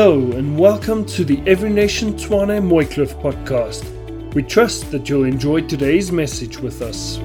[0.00, 3.82] Hello and welcome to the Every Nation Tshwane Mooikloof podcast.
[4.32, 7.18] We trust that you'll enjoy today's message with us.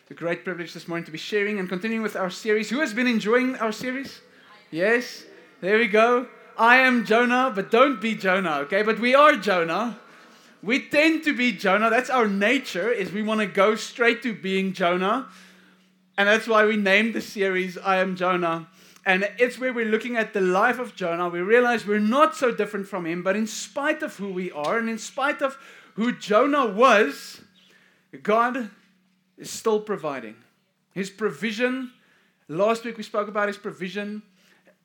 [0.00, 2.70] It's a great privilege this morning to be sharing and continuing with our series.
[2.70, 4.22] Who has been enjoying our series?
[4.70, 5.24] Yes,
[5.60, 6.26] there we go.
[6.56, 8.82] I am Jonah, but don't be Jonah, okay?
[8.82, 9.98] But we are Jonah.
[10.62, 11.88] We tend to be Jonah.
[11.88, 15.28] That's our nature, is we want to go straight to being Jonah.
[16.16, 18.68] And that's why we named the series I Am Jonah.
[19.06, 21.28] And it's where we're looking at the life of Jonah.
[21.28, 24.78] We realize we're not so different from him, but in spite of who we are
[24.78, 25.56] and in spite of
[25.94, 27.40] who Jonah was,
[28.22, 28.70] God
[29.36, 30.36] is still providing.
[30.92, 31.92] His provision,
[32.48, 34.22] last week we spoke about his provision,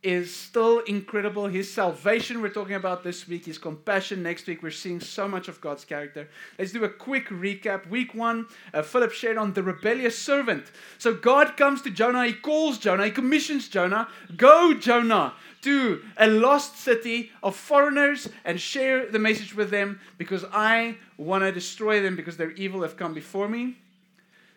[0.03, 1.47] is still incredible.
[1.47, 4.21] His salvation, we're talking about this week, his compassion.
[4.21, 6.27] Next week, we're seeing so much of God's character.
[6.59, 7.89] Let's do a quick recap.
[7.89, 10.71] Week one, uh, Philip shared on the rebellious servant.
[10.97, 16.27] So God comes to Jonah, he calls Jonah, he commissions Jonah, go, Jonah, to a
[16.27, 22.01] lost city of foreigners and share the message with them because I want to destroy
[22.01, 23.77] them because their evil have come before me.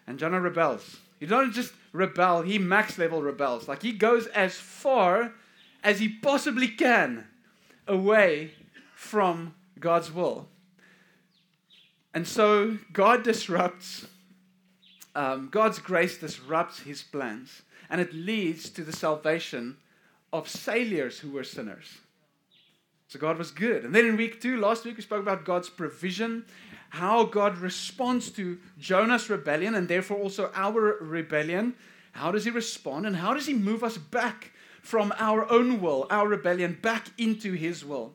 [0.08, 0.98] And Jonah rebels.
[1.18, 3.68] He doesn't just rebel, he max level rebels.
[3.68, 5.32] Like he goes as far
[5.82, 7.26] as he possibly can
[7.86, 8.52] away
[8.94, 10.48] from God's will.
[12.12, 14.06] And so God disrupts,
[15.14, 19.76] um, God's grace disrupts his plans, and it leads to the salvation
[20.32, 21.98] of sailors who were sinners.
[23.08, 23.84] So God was good.
[23.84, 26.44] And then in week two, last week, we spoke about God's provision
[26.96, 31.74] how God responds to Jonah's rebellion and therefore also our rebellion.
[32.12, 33.06] How does he respond?
[33.06, 37.52] And how does he move us back from our own will, our rebellion, back into
[37.52, 38.14] his will?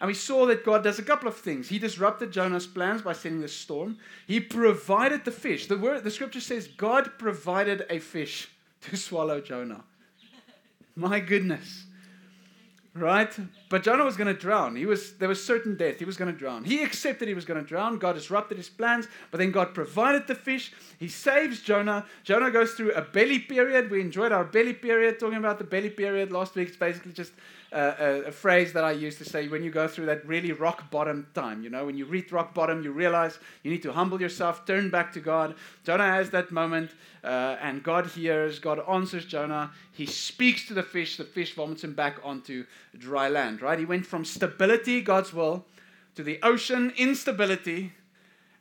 [0.00, 1.68] And we saw that God does a couple of things.
[1.68, 3.98] He disrupted Jonah's plans by sending the storm.
[4.26, 5.66] He provided the fish.
[5.66, 8.48] The word the scripture says God provided a fish
[8.82, 9.82] to swallow Jonah.
[10.94, 11.86] My goodness
[12.94, 13.34] right?
[13.68, 14.76] But Jonah was going to drown.
[14.76, 15.98] He was there was certain death.
[15.98, 16.64] He was going to drown.
[16.64, 17.98] He accepted he was going to drown.
[17.98, 20.72] God disrupted his plans, but then God provided the fish.
[20.98, 22.06] He saves Jonah.
[22.24, 23.90] Jonah goes through a belly period.
[23.90, 26.68] We enjoyed our belly period, talking about the belly period last week.
[26.68, 27.32] It's basically just
[27.72, 30.90] a, a, phrase that I used to say when you go through that really rock
[30.90, 31.62] bottom time.
[31.62, 34.90] You know, when you reach rock bottom, you realize you need to humble yourself, turn
[34.90, 35.54] back to God.
[35.84, 36.90] Jonah has that moment,
[37.24, 39.72] uh, and God hears, God answers Jonah.
[39.92, 42.66] He speaks to the fish, the fish vomits him back onto
[42.98, 43.78] dry land, right?
[43.78, 45.64] He went from stability, God's will,
[46.14, 47.92] to the ocean, instability,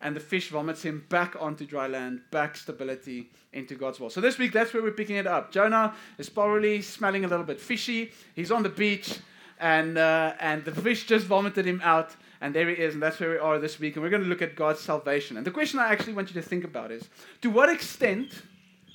[0.01, 4.09] and the fish vomits him back onto dry land, back stability into God's will.
[4.09, 5.51] So this week, that's where we're picking it up.
[5.51, 8.11] Jonah is probably smelling a little bit fishy.
[8.35, 9.19] He's on the beach,
[9.59, 13.19] and uh, and the fish just vomited him out, and there he is, and that's
[13.19, 13.95] where we are this week.
[13.95, 15.37] And we're going to look at God's salvation.
[15.37, 17.07] And the question I actually want you to think about is:
[17.41, 18.41] To what extent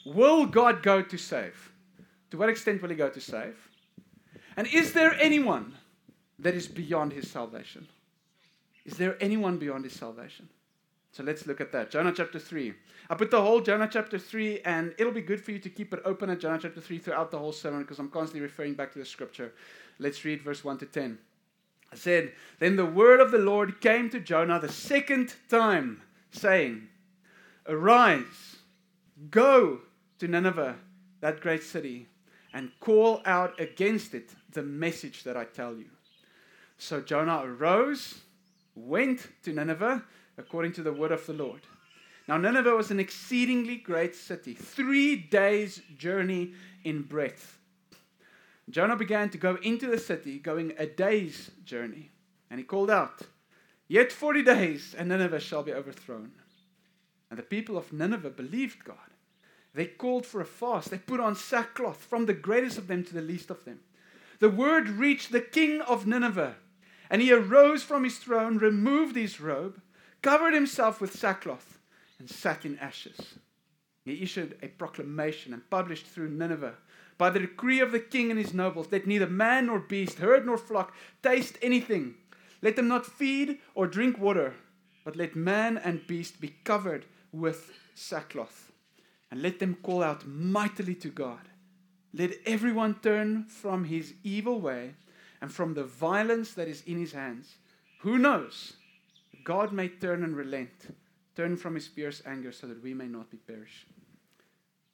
[0.05, 1.73] will God go to save?
[2.31, 3.57] To what extent will He go to save?
[4.57, 5.75] And is there anyone
[6.39, 7.87] that is beyond His salvation?
[8.85, 10.49] Is there anyone beyond His salvation?
[11.17, 11.91] So let's look at that.
[11.91, 12.75] Jonah chapter 3.
[13.09, 15.95] I put the whole Jonah chapter 3, and it'll be good for you to keep
[15.95, 18.93] it open at Jonah chapter 3 throughout the whole sermon because I'm constantly referring back
[18.93, 19.55] to the scripture.
[19.99, 21.17] Let's read verse 1 to 10.
[21.91, 26.87] I said, Then the word of the Lord came to Jonah the second time, saying,
[27.67, 28.57] Arise,
[29.31, 29.81] go
[30.19, 30.77] to Nineveh,
[31.23, 32.09] that great city,
[32.53, 35.89] and call out against it the message that I tell you.
[36.77, 38.21] So Jonah arose,
[38.75, 40.05] went to Nineveh
[40.39, 41.63] according to the word of the Lord.
[42.29, 47.59] Now, Nineveh was an exceedingly great city, three days' journey in breadth.
[48.69, 52.11] Jonah began to go into the city, going a day's journey.
[52.51, 53.23] And he called out,
[53.89, 56.33] Yet 40 days, and Nineveh shall be overthrown.
[57.31, 58.97] And the people of Nineveh believed God.
[59.75, 60.91] They called for a fast.
[60.91, 63.81] They put on sackcloth, from the greatest of them to the least of them.
[64.41, 66.57] The word reached the king of Nineveh,
[67.09, 69.81] and he arose from his throne, removed his robe,
[70.27, 71.79] covered himself with sackcloth,
[72.19, 73.37] and sat in ashes.
[74.05, 76.75] He issued a proclamation and published through Nineveh
[77.17, 80.45] by the decree of the king and his nobles that neither man nor beast, herd
[80.45, 80.93] nor flock
[81.23, 82.17] taste anything.
[82.61, 84.55] Let them not feed or drink water,
[85.05, 88.73] but let man and beast be covered with sackcloth.
[89.31, 91.49] And let them call out mightily to God.
[92.13, 94.95] Let everyone turn from his evil way
[95.41, 97.59] and from the violence that is in his hands.
[98.01, 98.73] Who knows?
[99.47, 100.97] God may turn and relent,
[101.37, 103.87] turn from his fierce anger so that we may not be perished.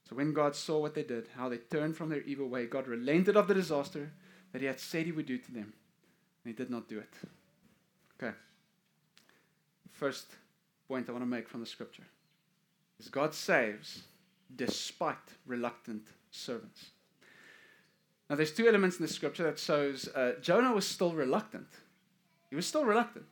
[0.06, 2.87] So when God saw what they did, how they turned from their evil way, God
[2.87, 4.12] relented of the disaster
[4.52, 5.72] that he had said he would do to them.
[6.44, 7.14] And he did not do it.
[8.22, 8.37] Okay.
[9.90, 10.26] First
[10.87, 12.06] point I want to make from the scripture
[13.00, 14.02] is God saves
[14.54, 15.16] despite
[15.46, 16.90] reluctant servants.
[18.28, 21.69] Now, there's two elements in the scripture that shows uh, Jonah was still reluctant.
[22.50, 23.28] He was still reluctant.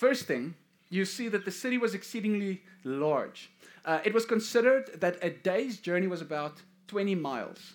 [0.00, 0.54] First thing,
[0.88, 3.50] you see that the city was exceedingly large.
[3.84, 7.74] Uh, it was considered that a day's journey was about 20 miles.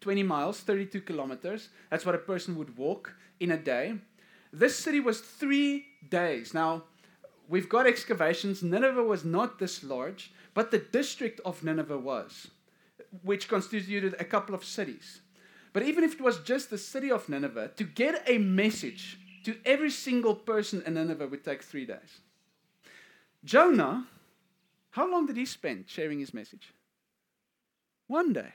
[0.00, 1.70] 20 miles, 32 kilometers.
[1.90, 3.94] That's what a person would walk in a day.
[4.52, 6.54] This city was three days.
[6.54, 6.84] Now,
[7.48, 8.62] we've got excavations.
[8.62, 12.52] Nineveh was not this large, but the district of Nineveh was,
[13.24, 15.22] which constituted a couple of cities.
[15.72, 19.56] But even if it was just the city of Nineveh, to get a message to
[19.64, 22.20] every single person in Nineveh would take three days.
[23.42, 24.06] Jonah,
[24.90, 26.74] how long did he spend sharing his message?
[28.08, 28.52] One day.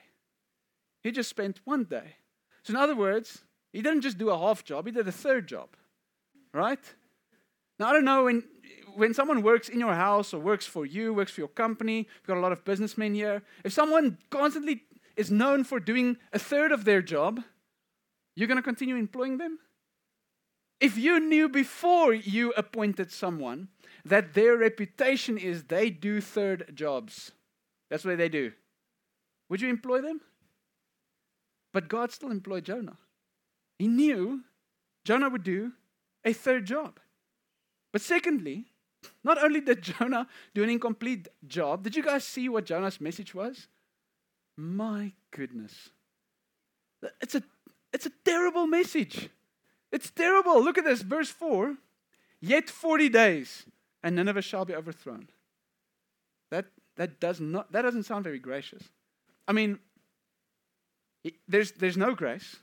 [1.02, 2.18] He just spent one day.
[2.62, 3.42] So, in other words,
[3.72, 5.70] he didn't just do a half job, he did a third job.
[6.54, 6.94] Right?
[7.80, 8.44] Now, I don't know when,
[8.96, 12.28] when someone works in your house or works for you, works for your company, we've
[12.28, 13.42] got a lot of businessmen here.
[13.64, 14.84] If someone constantly
[15.18, 17.42] is known for doing a third of their job,
[18.36, 19.58] you're going to continue employing them?
[20.84, 23.70] If you knew before you appointed someone
[24.04, 27.32] that their reputation is they do third jobs,
[27.90, 28.52] that's what they do,
[29.48, 30.20] would you employ them?
[31.72, 32.98] But God still employed Jonah.
[33.80, 34.42] He knew
[35.06, 35.72] Jonah would do
[36.26, 37.00] a third job.
[37.94, 38.66] But secondly,
[39.24, 43.34] not only did Jonah do an incomplete job, did you guys see what Jonah's message
[43.34, 43.70] was?
[44.58, 45.92] My goodness.
[47.22, 47.44] It's a,
[47.94, 49.30] it's a terrible message.
[49.94, 50.62] It's terrible.
[50.62, 51.78] Look at this, verse 4.
[52.42, 53.66] Yet 40 days,
[54.02, 55.30] and Nineveh shall be overthrown.
[56.50, 56.66] That,
[56.98, 58.84] that, does not, that doesn't sound very gracious.
[59.48, 59.80] I mean,
[61.48, 62.58] there's, there's no grace.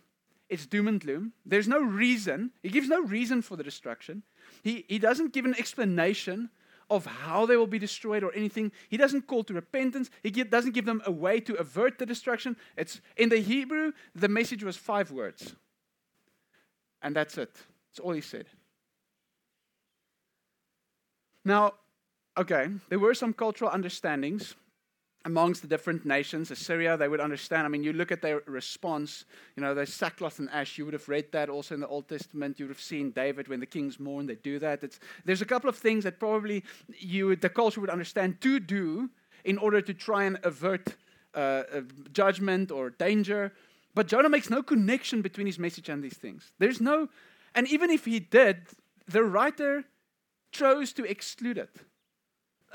[0.49, 1.33] It's doom and gloom.
[1.47, 2.51] There's no reason.
[2.65, 4.25] He gives no reason for the destruction.
[4.65, 6.51] He, he doesn't give an explanation
[6.91, 8.73] of how they will be destroyed or anything.
[8.89, 10.11] He doesn't call to repentance.
[10.25, 12.57] He doesn't give them a way to avert the destruction.
[12.77, 15.55] It's in the Hebrew, the message was five words.
[17.03, 17.55] And that's it.
[17.91, 18.47] That's all he said.
[21.45, 21.75] Now,
[22.37, 24.55] okay, there were some cultural understandings
[25.25, 26.51] amongst the different nations.
[26.51, 27.67] Assyria, they would understand.
[27.67, 29.25] I mean, you look at their response,
[29.57, 30.79] you know, there's sackcloth and ash.
[30.79, 32.59] You would have read that also in the Old Testament.
[32.59, 34.83] You would have seen David when the kings mourn, they do that.
[34.83, 36.65] It's, there's a couple of things that probably
[36.99, 39.11] you, the culture would understand to do
[39.45, 40.97] in order to try and avert
[41.35, 41.63] uh,
[42.13, 43.53] judgment or danger.
[43.95, 46.53] But Jonah makes no connection between his message and these things.
[46.59, 47.09] There's no,
[47.55, 48.69] and even if he did,
[49.07, 49.85] the writer
[50.53, 51.71] chose to exclude it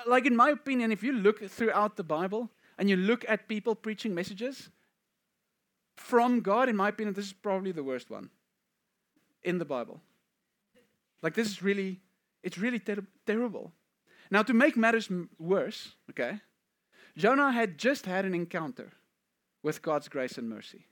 [0.05, 3.75] like in my opinion, if you look throughout the Bible and you look at people
[3.75, 4.69] preaching messages
[5.95, 8.29] from God, in my opinion, this is probably the worst one
[9.43, 10.01] in the Bible.
[11.21, 12.01] Like this is really,
[12.43, 13.71] it's really ter- terrible.
[14.29, 16.41] Now, to make matters m- worse, okay,
[17.15, 18.91] Jonah had just had an encounter
[19.63, 20.87] with God's grace and mercy.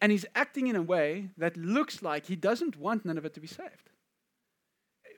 [0.00, 3.46] And he's acting in a way that looks like he doesn't want Nineveh to be
[3.46, 3.90] saved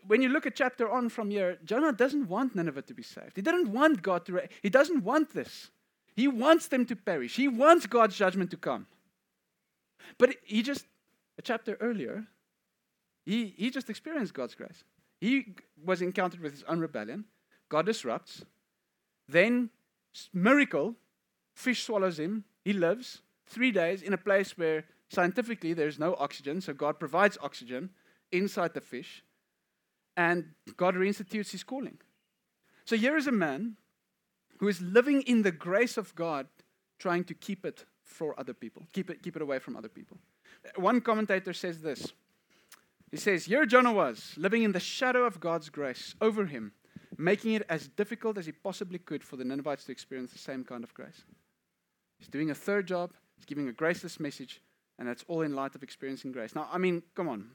[0.06, 3.32] when you look at chapter on from here, Jonah doesn't want Nineveh to be saved.
[3.34, 5.70] He didn't want God to, he doesn't want this.
[6.15, 7.36] He wants them to perish.
[7.36, 8.86] He wants God's judgment to come.
[10.19, 10.86] But he just,
[11.39, 12.27] a chapter earlier,
[13.24, 14.84] he, he just experienced God's grace.
[15.20, 17.24] He was encountered with his own rebellion.
[17.69, 18.44] God disrupts.
[19.29, 19.70] Then,
[20.32, 20.94] miracle,
[21.55, 22.44] fish swallows him.
[22.65, 27.38] He lives three days in a place where scientifically there's no oxygen, so God provides
[27.41, 27.91] oxygen
[28.32, 29.22] inside the fish
[30.17, 31.98] and God reinstitutes his calling.
[32.84, 33.76] So here is a man
[34.58, 36.46] who is living in the grace of God,
[36.98, 40.19] trying to keep it for other people, keep it, keep it away from other people.
[40.76, 42.12] One commentator says this.
[43.10, 46.72] He says, Here Jonah was, living in the shadow of God's grace over him,
[47.19, 50.65] making it as difficult as he possibly could for the Ninevites to experience the same
[50.65, 51.24] kind of grace.
[52.19, 54.60] He's doing a third job, he's giving a graceless message,
[54.98, 56.55] and that's all in light of experiencing grace.
[56.55, 57.50] Now, I mean, come on.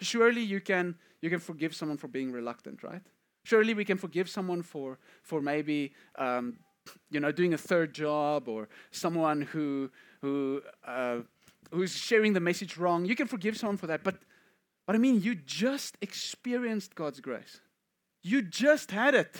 [0.00, 3.02] Surely you can, you can forgive someone for being reluctant, right?
[3.44, 6.58] Surely we can forgive someone for, for maybe um,
[7.10, 9.90] you know, doing a third job or someone who,
[10.20, 11.18] who, uh,
[11.72, 13.04] who's sharing the message wrong.
[13.04, 14.02] You can forgive someone for that.
[14.02, 14.16] But,
[14.86, 17.60] but I mean, you just experienced God's grace.
[18.22, 19.36] You just had it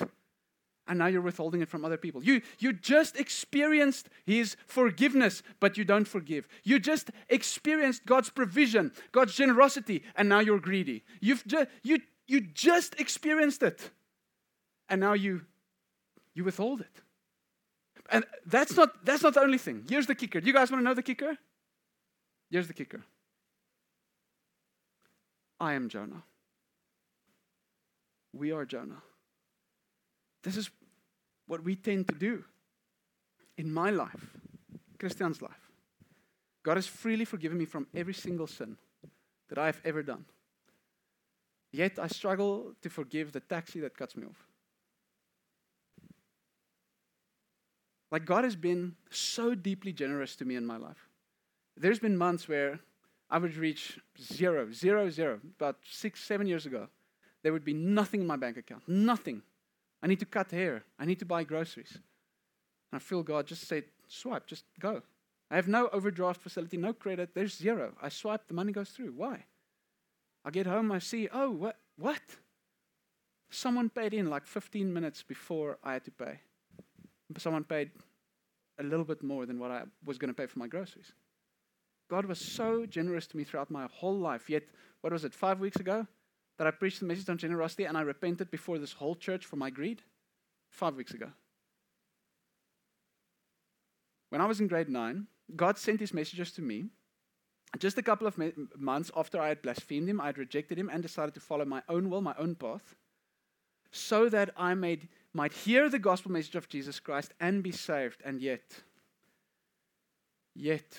[0.89, 2.23] and now you're withholding it from other people.
[2.23, 6.49] You, you just experienced His forgiveness, but you don't forgive.
[6.65, 11.05] You just experienced God's provision, God's generosity, and now you're greedy.
[11.21, 13.91] You've ju- you, you just experienced it,
[14.89, 15.43] and now you,
[16.35, 17.03] you withhold it.
[18.11, 19.85] And that's not, that's not the only thing.
[19.89, 20.41] Here's the kicker.
[20.41, 21.37] Do you guys want to know the kicker?
[22.51, 23.03] Here's the kicker
[25.59, 26.23] I am Jonah.
[28.33, 29.03] We are Jonah.
[30.47, 30.71] This is,
[31.49, 32.45] what we tend to do
[33.59, 34.31] in my life,
[34.97, 35.71] Christian's life.
[36.63, 38.77] God has freely forgiven me from every single sin
[39.49, 40.25] that I have ever done.
[41.73, 44.47] Yet I struggle to forgive the taxi that cuts me off.
[48.13, 51.09] Like God has been so deeply generous to me in my life.
[51.77, 52.79] There's been months where
[53.29, 55.41] I would reach zero, zero, zero.
[55.59, 56.87] About six, seven years ago,
[57.43, 58.85] there would be nothing in my bank account.
[58.87, 59.43] Nothing.
[60.07, 60.85] I need to cut hair.
[61.01, 61.91] I need to buy groceries.
[61.93, 65.03] And I feel God just say, swipe, just go.
[65.51, 67.31] I have no overdraft facility, no credit.
[67.35, 67.93] There's zero.
[68.01, 69.15] I swipe, the money goes through.
[69.17, 69.47] Why?
[70.45, 71.79] I get home, I see, oh, what?
[71.99, 72.21] What?
[73.51, 76.39] Someone paid in like 15 minutes before I had to pay.
[77.39, 77.91] Someone paid
[78.79, 81.11] a little bit more than what I was going to pay for my groceries.
[82.09, 84.49] God was so generous to me throughout my whole life.
[84.49, 84.63] Yet,
[85.01, 86.07] what was it, five weeks ago,
[86.59, 89.57] that I preached the message on generosity and I repented before this whole church for
[89.57, 90.03] my greed?
[90.71, 91.29] Five weeks ago.
[94.31, 96.87] When I was in grade nine, God sent his messages to me.
[97.79, 98.39] Just a couple of
[98.77, 101.83] months after I had blasphemed him, I had rejected him and decided to follow my
[101.89, 102.97] own will, my own path,
[103.91, 108.23] so that I made, might hear the gospel message of Jesus Christ and be saved.
[108.25, 108.63] And yet,
[110.55, 110.97] yet,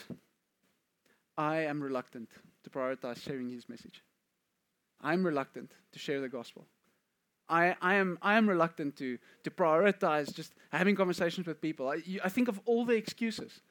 [1.37, 2.29] I am reluctant
[2.63, 4.01] to prioritize sharing his message.
[5.01, 6.65] I'm reluctant to share the gospel.
[7.49, 11.87] I, I, am, I am reluctant to, to prioritize just having conversations with people.
[11.89, 13.61] I, I think of all the excuses.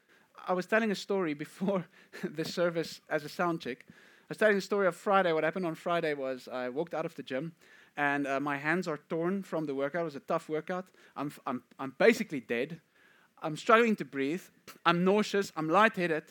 [0.48, 1.86] I was telling a story before
[2.24, 3.84] the service as a sound check.
[3.88, 5.32] I was telling the story of Friday.
[5.32, 7.52] What happened on Friday was I walked out of the gym
[7.96, 10.02] and uh, my hands are torn from the workout.
[10.02, 10.86] It was a tough workout.
[11.16, 12.80] I'm, I'm, I'm basically dead.
[13.42, 14.42] I'm struggling to breathe.
[14.84, 15.52] I'm nauseous.
[15.56, 16.24] I'm lightheaded.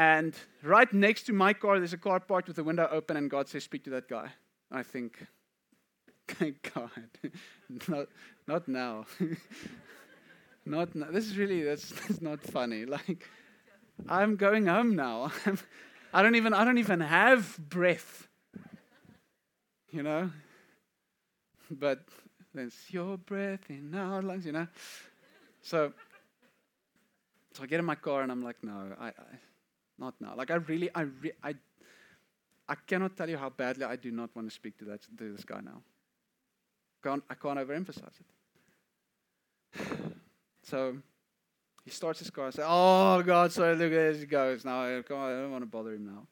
[0.00, 3.28] And right next to my car, there's a car parked with the window open, and
[3.28, 4.30] God says, Speak to that guy.
[4.72, 5.26] I think,
[6.28, 6.90] Thank God.
[7.86, 8.08] not,
[8.48, 9.04] not now.
[10.64, 11.08] not now.
[11.10, 12.86] This is really, that's, that's not funny.
[12.86, 13.28] Like,
[14.08, 15.32] I'm going home now.
[15.44, 15.58] I'm,
[16.14, 18.26] I don't even, I don't even have breath.
[19.90, 20.30] You know?
[21.70, 22.04] But
[22.54, 24.66] there's your breath in our lungs, you know?
[25.60, 25.92] So,
[27.52, 29.12] so I get in my car and I'm like, no, I, I
[30.00, 30.34] not now.
[30.36, 31.54] Like I really, I, re- I,
[32.68, 35.32] I cannot tell you how badly I do not want to speak to that to
[35.32, 35.82] this guy now.
[37.02, 38.26] Can't, I can't overemphasize it.
[40.62, 40.98] So
[41.84, 42.48] he starts his car.
[42.48, 44.64] I say, "Oh God, sorry, look, there he goes.
[44.64, 46.26] Now I don't want to bother him now."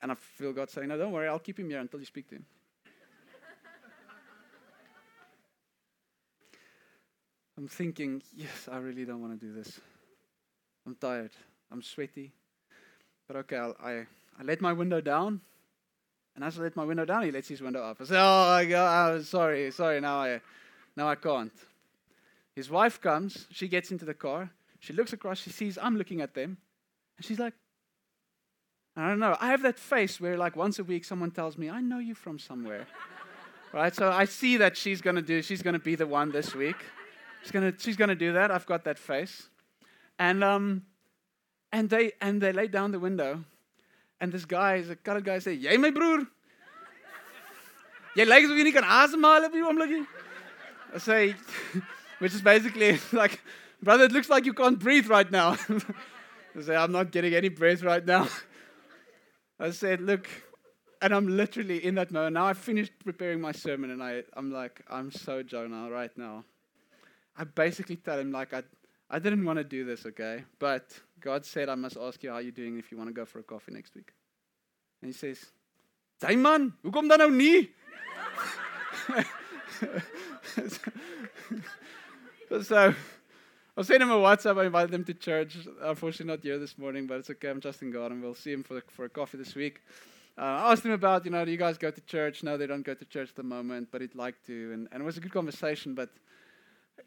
[0.00, 1.28] And I feel God saying, "No, don't worry.
[1.28, 2.46] I'll keep him here until you speak to him."
[7.58, 9.78] I'm thinking, yes, I really don't want to do this.
[10.86, 11.32] I'm tired.
[11.70, 12.32] I'm sweaty.
[13.26, 14.06] But okay, I'll, i
[14.38, 15.40] I let my window down.
[16.34, 17.96] And as I let my window down, he lets his window up.
[18.00, 20.00] I say, "Oh my God, I'm sorry, sorry.
[20.00, 20.40] Now I,
[20.94, 21.52] now I can't."
[22.54, 23.46] His wife comes.
[23.50, 24.50] She gets into the car.
[24.78, 25.38] She looks across.
[25.38, 26.58] She sees I'm looking at them,
[27.16, 27.54] and she's like,
[28.96, 31.70] "I don't know." I have that face where, like, once a week, someone tells me,
[31.70, 32.86] "I know you from somewhere."
[33.72, 33.94] right?
[33.94, 35.40] So I see that she's gonna do.
[35.40, 36.76] She's gonna be the one this week.
[37.42, 37.72] She's gonna.
[37.78, 38.50] She's gonna do that.
[38.50, 39.48] I've got that face,
[40.18, 40.82] and um,
[41.76, 43.44] and they and they lay down the window.
[44.18, 46.26] And this guy, is a colored guy, say, Jy my broer.
[48.16, 50.06] Jy lyk asof jy nie kan asemhaal op hierdie oomblikie.
[50.94, 51.34] I say,
[52.24, 53.42] which is basically like,
[53.82, 55.50] brother, it looks like you can't breathe right now.
[56.56, 58.26] I say, I'm not getting any breath right now.
[59.60, 60.30] I said, look,
[61.02, 62.32] and I'm literally in that moment.
[62.40, 66.44] Now I finished preparing my sermon and I, I'm like, I'm so Jonah right now.
[67.36, 68.62] I basically tell him like I
[69.08, 70.44] I didn't want to do this, okay?
[70.58, 73.24] But God said, I must ask you how you're doing if you want to go
[73.24, 74.12] for a coffee next week.
[75.00, 75.38] And he says,
[76.20, 77.68] Sy man, hoekom dan nou nie?
[82.62, 82.94] so
[83.76, 84.58] I sent him a WhatsApp.
[84.58, 85.58] I invited him to church.
[85.82, 87.50] Unfortunately, not here this morning, but it's okay.
[87.50, 89.82] I'm trusting God, and we'll see him for, for a coffee this week.
[90.38, 92.42] Uh, I asked him about, you know, do you guys go to church?
[92.42, 94.72] No, they don't go to church at the moment, but he'd like to.
[94.72, 96.08] And, and it was a good conversation, but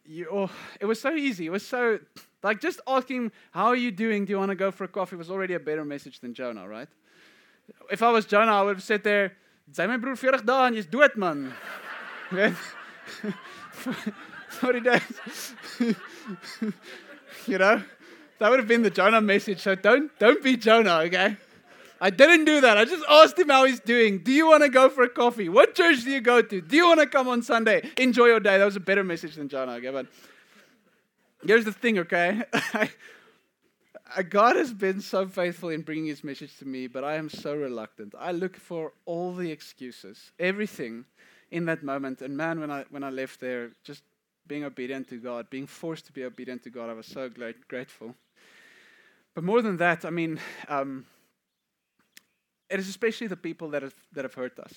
[0.05, 1.46] you, oh, it was so easy.
[1.46, 2.00] It was so,
[2.43, 4.25] like, just asking, How are you doing?
[4.25, 5.15] Do you want to go for a coffee?
[5.15, 6.88] was already a better message than Jonah, right?
[7.91, 9.34] If I was Jonah, I would have said there,
[9.72, 11.53] Sy my broer 40 dae en jy's dood man.
[12.31, 12.55] Weet?
[14.50, 15.53] 40 days.
[17.48, 17.84] you know?
[18.39, 19.62] That would have been the Jonah message.
[19.62, 21.38] So don't don't be Jonah, okay?
[22.01, 22.77] I didn't do that.
[22.77, 24.20] I just asked him how he's doing.
[24.20, 25.50] Do you want to go for a coffee?
[25.50, 26.62] What church do you go to?
[26.62, 27.89] Do you want to come on Sunday?
[27.98, 28.58] Enjoy your day.
[28.58, 29.74] That was a better message than Jonah.
[29.74, 30.08] Okay, but
[31.46, 32.44] here's the thing, okay?
[34.29, 37.56] God has been so faithful in bringing his message to me, but I am so
[37.56, 38.15] reluctant.
[38.18, 41.06] I look for all the excuses, everything.
[41.51, 42.22] in that moment.
[42.22, 44.03] And man, when I, when I left there, just
[44.48, 47.68] being obedient to God, being forced to be obedient to God, I was so great,
[47.68, 48.15] grateful.
[49.36, 51.06] But more than that, I mean, um,
[52.70, 54.74] it is especially the people that have, that have hurt us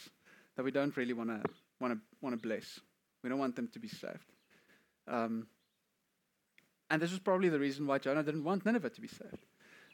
[0.56, 1.42] that we don't really want to
[1.80, 2.80] want to want to bless.
[3.22, 4.32] We don't want them to be saved.
[5.08, 5.46] Um,
[6.90, 9.46] and this was probably the reason why Jonah didn't want Nineveh to be saved.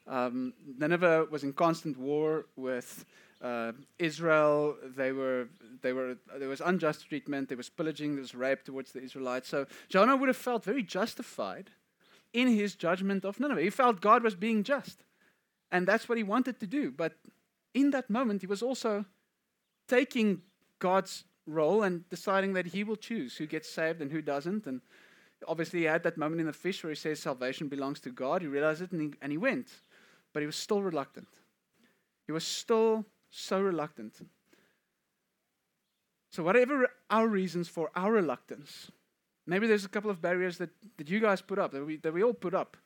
[0.06, 3.04] Um, Nineveh was in constant war with
[3.42, 4.76] uh, Israel.
[4.96, 5.48] They were,
[5.82, 9.48] they were, there was unjust treatment, there was pillaging, there was rape towards the Israelites.
[9.48, 11.70] So Jonah would have felt very justified
[12.32, 13.60] in his judgment of Nineveh.
[13.62, 15.04] He felt God was being just.
[15.70, 16.90] And that's what he wanted to do.
[16.90, 17.12] But
[17.80, 19.04] in that moment, he was also
[19.88, 20.42] taking
[20.78, 24.66] God's role and deciding that he will choose who gets saved and who doesn't.
[24.66, 24.80] And
[25.46, 28.42] obviously, he had that moment in the fish where he says salvation belongs to God.
[28.42, 29.68] He realized it and he, and he went.
[30.32, 31.28] But he was still reluctant.
[32.26, 34.14] He was still so reluctant.
[36.30, 38.90] So, whatever our reasons for our reluctance,
[39.46, 42.12] maybe there's a couple of barriers that, that you guys put up, that we, that
[42.12, 42.76] we all put up,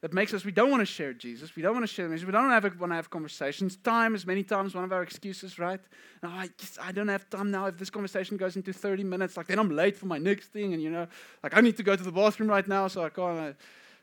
[0.00, 1.56] that makes us we don't want to share Jesus.
[1.56, 2.26] We don't want to share the message.
[2.26, 3.76] We don't have, want to have conversations.
[3.76, 5.80] Time is many times one of our excuses, right?
[6.22, 7.66] No, I, just, I don't have time now.
[7.66, 10.72] If this conversation goes into 30 minutes, like then I'm late for my next thing,
[10.72, 11.08] and you know,
[11.42, 13.38] like I need to go to the bathroom right now, so I can't.
[13.38, 13.52] Uh,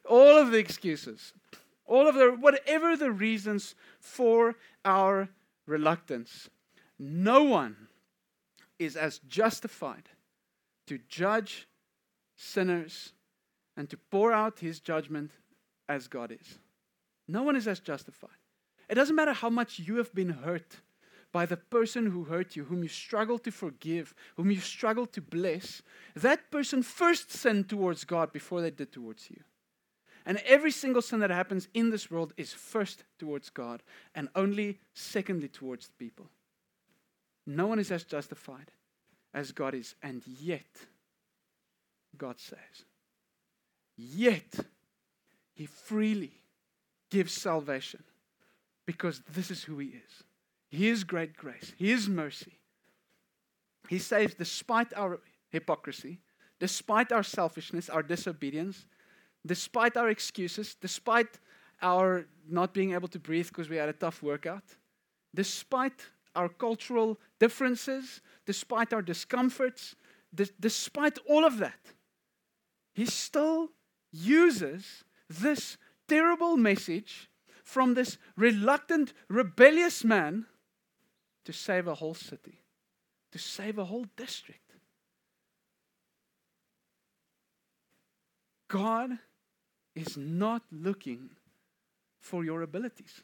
[0.10, 1.34] all of the excuses,
[1.86, 5.30] all of the whatever the reasons for our
[5.66, 6.50] reluctance.
[7.00, 7.76] No one
[8.80, 10.10] is as justified
[10.88, 11.68] to judge
[12.36, 13.14] sinners
[13.78, 15.32] and to pour out his judgment
[15.88, 16.60] as God is.
[17.28, 18.30] No one is as justified.
[18.90, 20.78] It doesn't matter how much you have been hurt
[21.32, 25.22] by the person who hurt you, whom you struggle to forgive, whom you struggle to
[25.22, 25.82] bless.
[26.16, 29.42] That person first sinned towards God before they did towards you.
[30.26, 33.84] And every single sin that happens in this world is first towards God
[34.16, 36.30] and only secondly towards the people.
[37.46, 38.72] No one is as justified
[39.34, 39.94] as God is.
[40.02, 40.66] And yet,
[42.18, 42.86] God says,
[43.98, 44.56] yet,
[45.56, 46.34] He freely
[47.10, 48.04] gives salvation
[48.86, 50.24] because this is who He is.
[50.70, 52.60] His great grace, His mercy.
[53.88, 56.20] He saves despite our hypocrisy,
[56.60, 58.86] despite our selfishness, our disobedience,
[59.46, 61.40] despite our excuses, despite
[61.82, 64.64] our not being able to breathe because we had a tough workout,
[65.34, 69.96] despite our cultural differences, despite our discomforts,
[70.60, 71.80] despite all of that,
[72.94, 73.70] he still
[74.12, 77.30] uses this terrible message
[77.64, 80.46] from this reluctant, rebellious man
[81.46, 82.62] to save a whole city,
[83.32, 84.62] to save a whole district.
[88.68, 89.12] God
[89.96, 91.30] is not looking
[92.20, 93.22] for your abilities.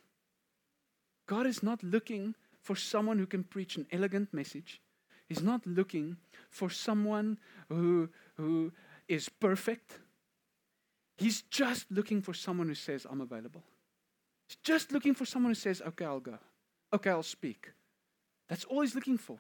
[1.28, 4.82] God is not looking for someone who can preach an elegant message.
[5.28, 6.18] He's not looking
[6.50, 7.38] for someone
[7.70, 8.72] who, who
[9.08, 10.00] is perfect.
[11.18, 13.64] He's just looking for someone who says, I'm available.
[14.48, 16.38] He's just looking for someone who says, Okay, I'll go.
[16.94, 17.72] Okay, I'll speak.
[18.50, 19.38] That's all he's looking for.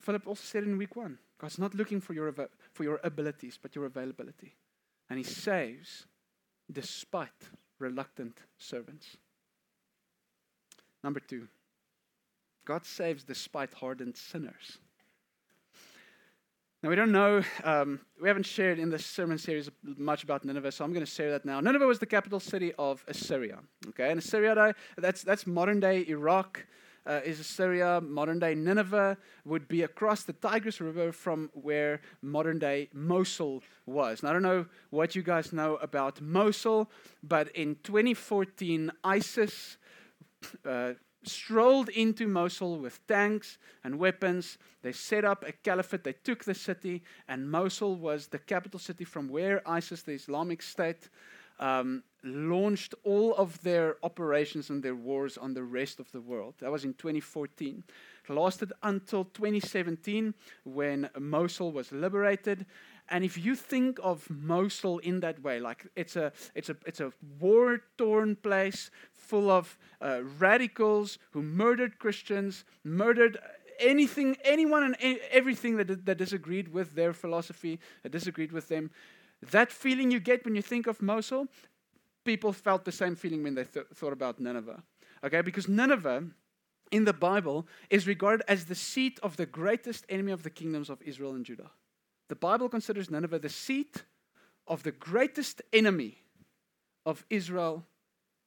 [0.00, 2.34] Philip also said in week one God's not looking for your,
[2.72, 4.54] for your abilities, but your availability
[5.08, 6.06] and he saves
[6.70, 9.16] despite reluctant servants.
[11.02, 11.48] Number two,
[12.64, 14.78] God saves despite hardened sinners.
[16.80, 20.70] Now, we don't know, um, we haven't shared in this sermon series much about Nineveh,
[20.70, 21.58] so I'm going to share that now.
[21.58, 23.58] Nineveh was the capital city of Assyria.
[23.88, 26.64] Okay, and Assyria, that's, that's modern day Iraq
[27.04, 28.00] uh, is Assyria.
[28.00, 34.22] Modern day Nineveh would be across the Tigris River from where modern day Mosul was.
[34.22, 36.88] Now, I don't know what you guys know about Mosul,
[37.24, 39.78] but in 2014, ISIS.
[40.64, 40.92] Uh,
[41.24, 44.58] strolled into Mosul with tanks and weapons.
[44.82, 46.04] They set up a caliphate.
[46.04, 50.62] They took the city, and Mosul was the capital city from where ISIS, the Islamic
[50.62, 51.08] State,
[51.60, 56.54] um, launched all of their operations and their wars on the rest of the world.
[56.60, 57.82] That was in 2014.
[58.28, 62.66] It lasted until 2017 when Mosul was liberated.
[63.10, 67.00] And if you think of Mosul in that way, like it's a, it's a, it's
[67.00, 73.38] a war torn place full of uh, radicals who murdered Christians, murdered
[73.80, 74.96] anything, anyone and
[75.30, 78.90] everything that, that disagreed with their philosophy, that disagreed with them.
[79.50, 81.46] That feeling you get when you think of Mosul,
[82.24, 84.82] people felt the same feeling when they th- thought about Nineveh.
[85.24, 86.24] Okay, because Nineveh
[86.90, 90.90] in the Bible is regarded as the seat of the greatest enemy of the kingdoms
[90.90, 91.70] of Israel and Judah.
[92.28, 94.04] The Bible considers Nineveh the seat
[94.66, 96.18] of the greatest enemy
[97.06, 97.84] of Israel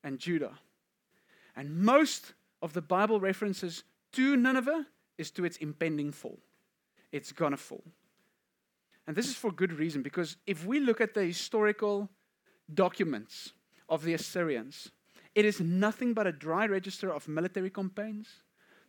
[0.03, 0.59] and Judah.
[1.55, 4.85] And most of the Bible references to Nineveh
[5.17, 6.39] is to its impending fall.
[7.11, 7.83] It's gonna fall.
[9.07, 12.09] And this is for good reason because if we look at the historical
[12.73, 13.53] documents
[13.89, 14.91] of the Assyrians,
[15.33, 18.27] it is nothing but a dry register of military campaigns.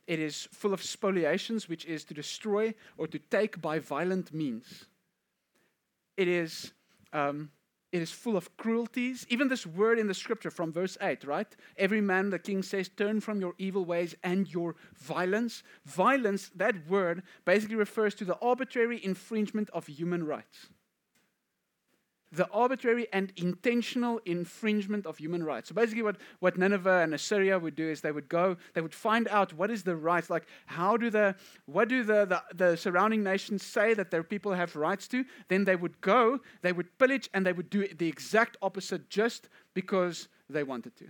[0.06, 4.86] It is full of spoliations, which is to destroy or to take by violent means.
[6.16, 6.72] It is
[7.12, 7.50] um,
[7.92, 9.26] it is full of cruelties.
[9.28, 11.54] Even this word in the scripture from verse 8, right?
[11.76, 15.62] Every man, the king says, turn from your evil ways and your violence.
[15.84, 20.68] Violence, that word basically refers to the arbitrary infringement of human rights
[22.32, 25.68] the arbitrary and intentional infringement of human rights.
[25.68, 28.94] So basically, what, what Nineveh and Assyria would do is they would go, they would
[28.94, 31.34] find out what is the right, like how do the,
[31.66, 35.24] what do the, the, the surrounding nations say that their people have rights to?
[35.48, 39.48] Then they would go, they would pillage, and they would do the exact opposite just
[39.74, 41.06] because they wanted to.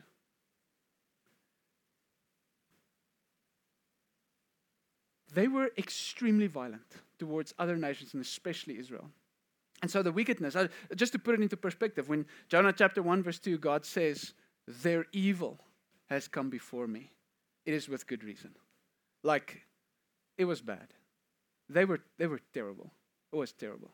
[5.35, 6.83] They were extremely violent
[7.19, 9.09] towards other nations, and especially Israel.
[9.83, 13.23] And so the wickedness, uh, just to put it into perspective, when Jonah chapter 1,
[13.23, 14.33] verse 2, God says,
[14.67, 15.59] Their evil
[16.09, 17.11] has come before me,
[17.67, 18.55] it is with good reason.
[19.25, 19.63] Like,
[20.39, 20.89] it was bad.
[21.69, 22.93] They were, they were terrible.
[23.33, 23.91] It was terrible.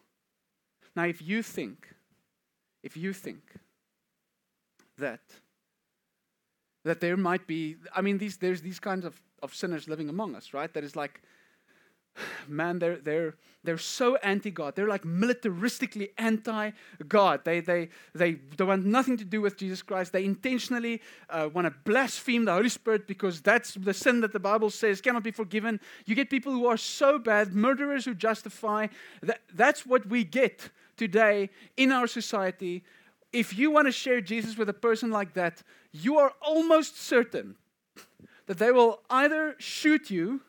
[0.94, 1.88] Now, if you think,
[2.82, 3.40] if you think
[4.98, 5.20] that
[6.84, 10.34] that there might be, I mean, these, there's these kinds of, of sinners living among
[10.34, 10.72] us, right?
[10.72, 11.22] That is like
[12.48, 14.76] man, they're, they're, they're so anti God.
[14.76, 16.70] They're like militaristically anti
[17.06, 17.44] God.
[17.44, 20.12] They, they, they, they want nothing to do with Jesus Christ.
[20.12, 24.40] They intentionally uh, want to blaspheme the Holy Spirit because that's the sin that the
[24.40, 25.80] Bible says cannot be forgiven.
[26.06, 28.86] You get people who are so bad, murderers who justify.
[29.22, 32.84] That, that's what we get today in our society.
[33.32, 37.56] If you want to share Jesus with a person like that, you are almost certain
[38.46, 40.40] that they will either shoot you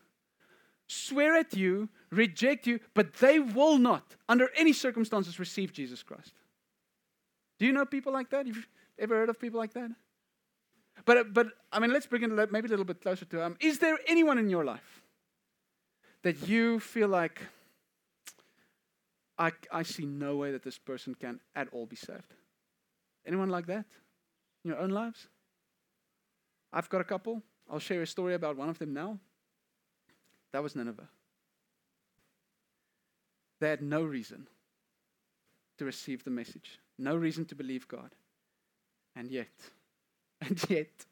[0.90, 6.34] swear at you, reject you, but they will not, under any circumstances, receive Jesus Christ.
[7.60, 8.48] Do you know people like that?
[8.48, 9.92] You've ever heard of people like that?
[11.06, 13.80] But, but I mean, let's bring it maybe a little bit closer to um, Is
[13.80, 15.04] there anyone in your life
[16.24, 17.42] that you feel like,
[19.38, 22.34] I, I see no way that this person can at all be saved?
[23.26, 23.86] Anyone like that
[24.66, 25.28] in your own lives?
[26.74, 27.44] I've got a couple.
[27.70, 29.20] I'll share a story about one of them now.
[30.52, 31.10] That was Nineveh.
[33.60, 34.48] They had no reason
[35.78, 38.12] to receive the message, no reason to believe God.
[39.16, 39.50] And yet,
[40.42, 41.06] and yet,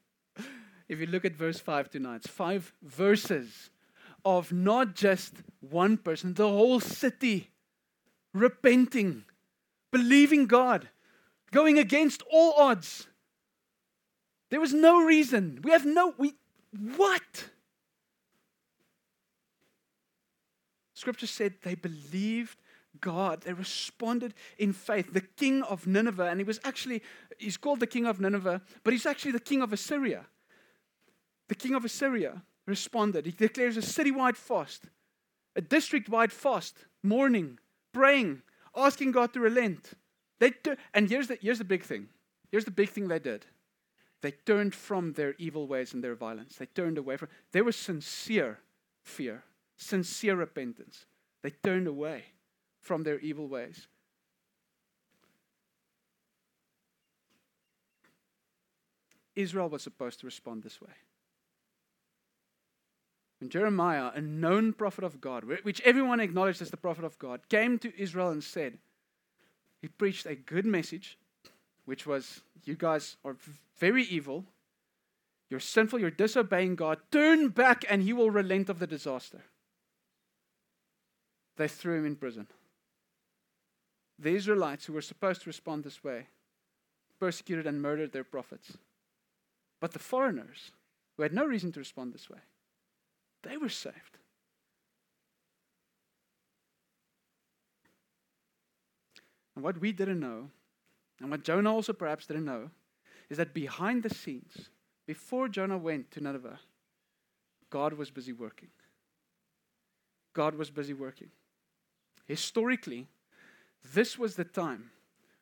[0.88, 3.70] if you look at verse 5 to 9, it's five verses
[4.24, 7.50] of not just one person, the whole city
[8.34, 9.24] repenting,
[9.92, 10.88] believing God,
[11.50, 13.06] going against all odds.
[14.50, 15.60] There was no reason.
[15.62, 16.34] We have no, we,
[16.96, 17.50] what?
[20.98, 22.58] Scripture said they believed
[23.00, 23.42] God.
[23.42, 25.12] They responded in faith.
[25.12, 27.04] The king of Nineveh, and he was actually,
[27.38, 30.26] he's called the king of Nineveh, but he's actually the king of Assyria.
[31.46, 33.26] The king of Assyria responded.
[33.26, 34.86] He declares a citywide fast,
[35.54, 37.60] a district wide fast, mourning,
[37.92, 38.42] praying,
[38.74, 39.92] asking God to relent.
[40.40, 42.08] They do, and here's the, here's the big thing.
[42.50, 43.46] Here's the big thing they did.
[44.20, 46.56] They turned from their evil ways and their violence.
[46.56, 47.28] They turned away from.
[47.52, 48.58] There was sincere
[49.04, 49.44] fear
[49.78, 51.06] sincere repentance.
[51.42, 52.24] They turned away
[52.80, 53.88] from their evil ways.
[59.34, 60.92] Israel was supposed to respond this way.
[63.40, 67.48] When Jeremiah, a known prophet of God, which everyone acknowledged as the prophet of God,
[67.48, 68.78] came to Israel and said,
[69.80, 71.18] he preached a good message,
[71.84, 73.36] which was, You guys are
[73.78, 74.44] very evil.
[75.50, 76.00] You're sinful.
[76.00, 76.98] You're disobeying God.
[77.10, 79.42] Turn back, and He will relent of the disaster
[81.58, 82.46] they threw him in prison.
[84.18, 86.28] The Israelites, who were supposed to respond this way,
[87.20, 88.78] persecuted and murdered their prophets.
[89.80, 90.70] But the foreigners,
[91.16, 92.38] who had no reason to respond this way,
[93.42, 94.18] they were saved.
[99.54, 100.50] And what we didn't know,
[101.20, 102.70] and what Jonah also perhaps didn't know,
[103.28, 104.70] is that behind the scenes,
[105.06, 106.60] before Jonah went to Nineveh,
[107.70, 108.68] God was busy working.
[110.34, 111.30] God was busy working.
[112.28, 113.08] Historically,
[113.94, 114.90] this was the time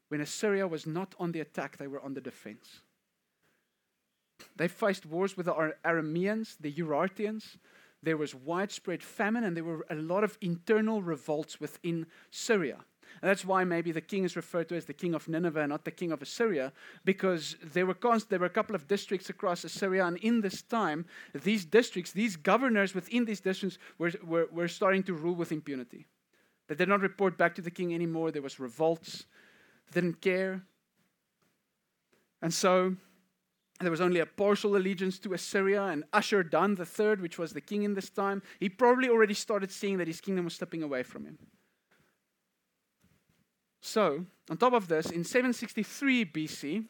[0.09, 2.81] when Assyria was not on the attack, they were on the defense.
[4.55, 7.57] They faced wars with the Arameans, the Urartians.
[8.03, 12.85] There was widespread famine, and there were a lot of internal revolts within Syria.
[13.23, 15.85] And that's why maybe the king is referred to as the king of Nineveh, not
[15.85, 16.73] the king of Assyria,
[17.05, 20.63] because there were, const- there were a couple of districts across Assyria, and in this
[20.63, 25.51] time, these districts, these governors within these districts were, were, were starting to rule with
[25.51, 26.07] impunity.
[26.69, 28.31] They did not report back to the king anymore.
[28.31, 29.27] There was revolts.
[29.91, 30.63] They didn't care.
[32.43, 32.97] And so
[33.81, 37.83] there was only a partial allegiance to Assyria, and Ashur-dan III, which was the king
[37.83, 41.25] in this time, he probably already started seeing that his kingdom was slipping away from
[41.27, 41.39] him.
[43.81, 46.87] So, on top of this, in 763 BC,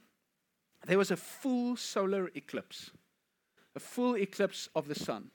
[0.87, 2.91] there was a full solar eclipse,
[3.75, 5.31] a full eclipse of the sun.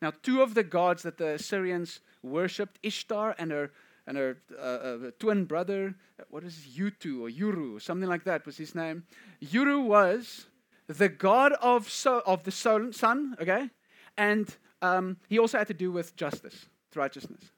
[0.00, 3.70] Now, two of the gods that the Assyrians worshipped, Ishtar and her
[4.06, 5.94] and her uh, uh, twin brother,
[6.30, 9.04] what is Yutu or Yuru, something like that was his name.
[9.44, 10.46] Yuru was
[10.86, 13.68] the god of so, of the sun, okay,
[14.16, 17.52] and um, he also had to do with justice, righteousness.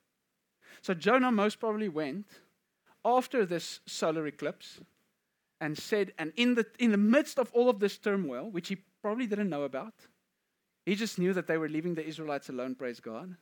[0.83, 2.27] So Jonah most probably went
[3.05, 4.81] after this solar eclipse
[5.61, 8.79] and said, and in the, in the midst of all of this turmoil, which he
[9.03, 9.95] probably didn't know about,
[10.85, 13.37] he just knew that they were leaving the Israelites alone, praise God.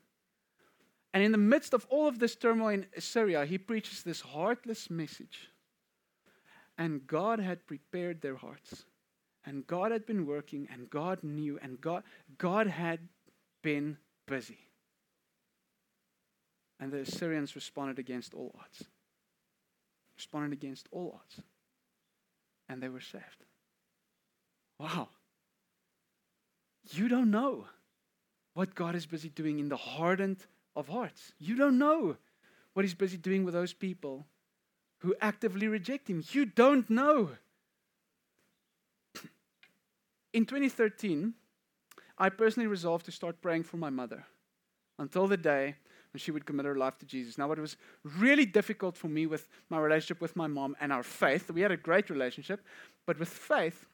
[1.12, 4.90] And in the midst of all of this turmoil in Assyria, he preaches this heartless
[4.90, 5.48] message.
[6.76, 8.84] And God had prepared their hearts.
[9.44, 12.02] And God had been working, and God knew, and God,
[12.36, 13.00] God had
[13.62, 14.58] been busy.
[16.78, 18.84] And the Assyrians responded against all odds
[20.18, 21.40] responded against all odds.
[22.68, 23.44] And they were saved.
[24.78, 25.08] Wow.
[26.90, 27.66] You don't know
[28.54, 30.44] what God is busy doing in the hardened
[30.78, 31.32] of hearts.
[31.38, 32.16] You don't know
[32.72, 34.24] what He's busy doing with those people
[34.98, 36.24] who actively reject Him.
[36.30, 37.30] You don't know.
[40.32, 41.34] In 2013,
[42.16, 44.24] I personally resolved to start praying for my mother
[44.98, 45.74] until the day
[46.12, 47.38] when she would commit her life to Jesus.
[47.38, 51.02] Now, what was really difficult for me with my relationship with my mom and our
[51.02, 52.64] faith, we had a great relationship,
[53.06, 53.86] but with faith,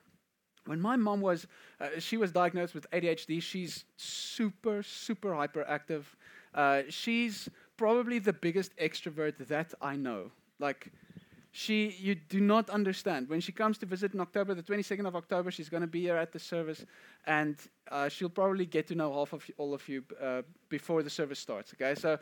[0.66, 1.46] when my mom was,
[1.80, 3.42] uh, she was diagnosed with ADHD.
[3.42, 6.04] She's super, super hyperactive.
[6.54, 10.30] Uh, she's probably the biggest extrovert that I know.
[10.58, 10.92] Like,
[11.56, 15.14] she you do not understand when she comes to visit in october the 22nd of
[15.14, 16.84] october she's going to be here at the service
[17.28, 17.56] and
[17.92, 21.38] uh, she'll probably get to know half of all of you uh, before the service
[21.38, 22.18] starts okay so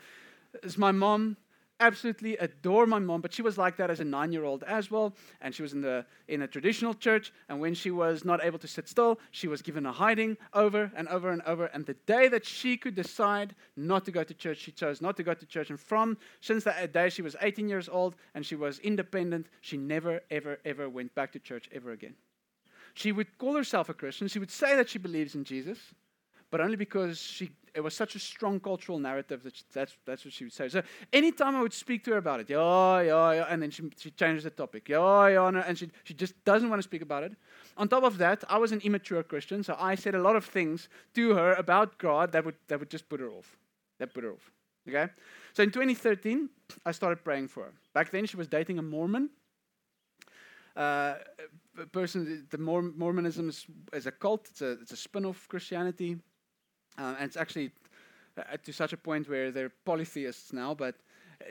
[0.61, 1.35] it's my mom
[1.79, 5.13] absolutely adore my mom, but she was like that as a nine-year-old as well.
[5.41, 7.33] And she was in the in a traditional church.
[7.49, 10.91] And when she was not able to sit still, she was given a hiding over
[10.95, 11.65] and over and over.
[11.65, 15.17] And the day that she could decide not to go to church, she chose not
[15.17, 15.69] to go to church.
[15.69, 19.47] And from since that day, she was 18 years old and she was independent.
[19.61, 22.15] She never, ever, ever went back to church ever again.
[22.93, 24.27] She would call herself a Christian.
[24.27, 25.79] She would say that she believes in Jesus,
[26.53, 30.23] but only because she it was such a strong cultural narrative that she, that's, that's
[30.23, 30.69] what she would say.
[30.69, 33.89] So anytime I would speak to her about it, yeah, yeah, yeah, and then she,
[33.97, 37.23] she changes the topic, yeah, yeah, and she, she just doesn't want to speak about
[37.23, 37.33] it.
[37.75, 40.45] On top of that, I was an immature Christian, so I said a lot of
[40.45, 43.57] things to her about God that would, that would just put her off.
[43.97, 44.51] That put her off.
[44.87, 45.11] Okay?
[45.53, 46.49] So in 2013,
[46.85, 47.73] I started praying for her.
[47.95, 49.31] Back then, she was dating a Mormon.
[50.75, 51.15] Uh,
[51.91, 56.17] person, the Mormonism is, is a cult, it's a, it's a spin off Christianity.
[56.97, 57.71] Uh, and it's actually
[58.37, 60.95] uh, to such a point where they're polytheists now, but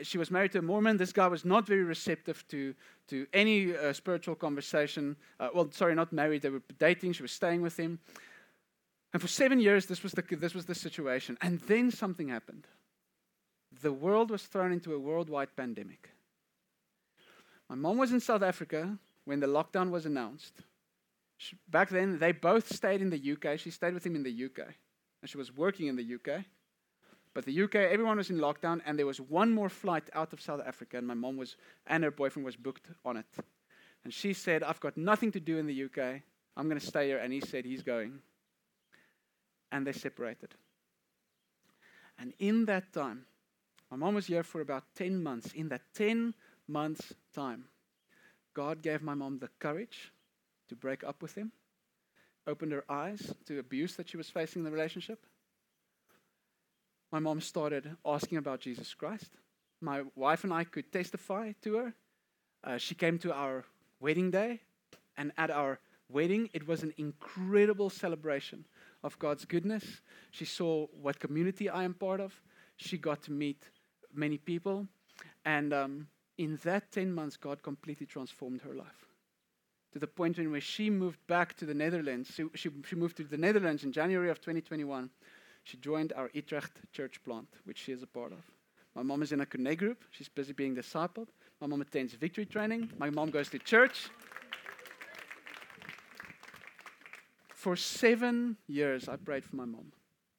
[0.01, 0.97] she was married to a Mormon.
[0.97, 2.73] This guy was not very receptive to,
[3.07, 5.15] to any uh, spiritual conversation.
[5.39, 6.41] Uh, well, sorry, not married.
[6.41, 7.13] They were dating.
[7.13, 7.99] She was staying with him.
[9.13, 11.37] And for seven years, this was, the, this was the situation.
[11.41, 12.67] And then something happened.
[13.81, 16.09] The world was thrown into a worldwide pandemic.
[17.69, 20.53] My mom was in South Africa when the lockdown was announced.
[21.37, 23.59] She, back then, they both stayed in the UK.
[23.59, 24.73] She stayed with him in the UK
[25.23, 26.43] and she was working in the UK.
[27.33, 30.41] But the UK, everyone was in lockdown, and there was one more flight out of
[30.41, 31.55] South Africa, and my mom was,
[31.87, 33.25] and her boyfriend was booked on it.
[34.03, 36.21] And she said, I've got nothing to do in the UK.
[36.57, 37.19] I'm going to stay here.
[37.19, 38.19] And he said, he's going.
[39.71, 40.55] And they separated.
[42.19, 43.25] And in that time,
[43.89, 45.53] my mom was here for about 10 months.
[45.53, 46.33] In that 10
[46.67, 47.63] months' time,
[48.53, 50.11] God gave my mom the courage
[50.67, 51.53] to break up with him
[52.47, 55.25] opened her eyes to abuse that she was facing in the relationship.
[57.11, 59.29] My mom started asking about Jesus Christ.
[59.81, 61.93] My wife and I could testify to her.
[62.63, 63.65] Uh, she came to our
[63.99, 64.61] wedding day,
[65.17, 65.79] and at our
[66.09, 68.65] wedding, it was an incredible celebration
[69.03, 70.01] of God's goodness.
[70.31, 72.41] She saw what community I am part of.
[72.77, 73.69] She got to meet
[74.13, 74.87] many people.
[75.45, 79.02] And um, in that 10 months, God completely transformed her life
[79.93, 82.31] to the point in where she moved back to the Netherlands.
[82.33, 85.09] She, she, she moved to the Netherlands in January of 2021.
[85.63, 88.39] She joined our Utrecht church plant, which she is a part of.
[88.95, 90.03] My mom is in a Connect group.
[90.09, 91.27] She's busy being discipled.
[91.61, 92.91] My mom attends victory training.
[92.97, 94.09] My mom goes to church.
[97.53, 99.91] For seven years, I prayed for my mom.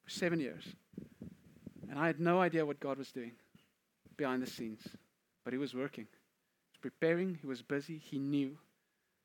[0.03, 0.65] For seven years.
[1.89, 3.31] And I had no idea what God was doing
[4.17, 4.81] behind the scenes.
[5.45, 6.07] But He was working.
[6.11, 7.37] He was preparing.
[7.39, 7.97] He was busy.
[7.97, 8.57] He knew.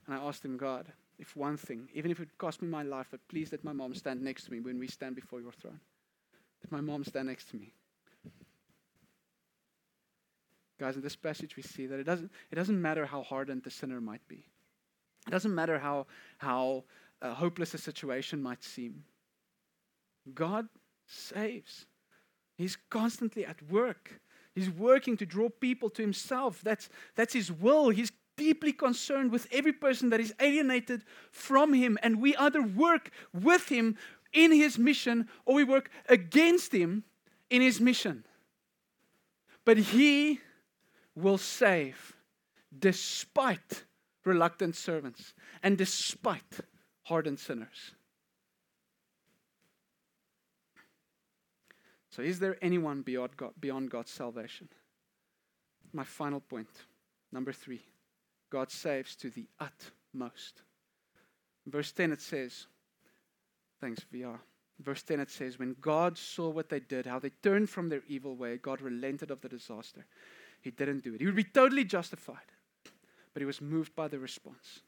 [0.06, 0.86] And I asked Him, God,
[1.18, 3.94] if one thing, even if it cost me my life, but please let my mom
[3.94, 5.80] stand next to me when we stand before your throne.
[6.64, 7.72] Let my mom stand next to me.
[10.78, 13.70] Guys, in this passage, we see that it doesn't, it doesn't matter how hardened the
[13.70, 14.46] sinner might be.
[15.26, 16.06] It doesn't matter how,
[16.38, 16.84] how
[17.20, 19.04] uh, hopeless a situation might seem.
[20.34, 20.68] God
[21.06, 21.84] saves.
[22.56, 24.20] He's constantly at work.
[24.54, 26.62] He's working to draw people to Himself.
[26.62, 27.90] That's, that's His will.
[27.90, 31.98] He's deeply concerned with every person that is alienated from Him.
[32.02, 33.98] And we either work with Him
[34.32, 37.04] in His mission or we work against Him
[37.50, 38.24] in His mission.
[39.66, 40.40] But He
[41.14, 42.14] will save
[42.76, 43.84] despite
[44.24, 46.60] reluctant servants and despite
[47.02, 47.92] hardened sinners.
[52.08, 54.68] So, is there anyone beyond, God, beyond God's salvation?
[55.92, 56.70] My final point,
[57.30, 57.82] number three
[58.50, 60.62] God saves to the utmost.
[61.66, 62.66] verse 10 it says,
[63.80, 64.38] thanks, VR.
[64.80, 68.02] Verse 10 it says, When God saw what they did, how they turned from their
[68.08, 70.06] evil way, God relented of the disaster.
[70.62, 71.20] He didn't do it.
[71.20, 72.36] He would be totally justified,
[73.32, 74.80] but he was moved by the response.